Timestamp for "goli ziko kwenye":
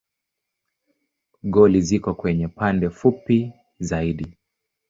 1.53-2.47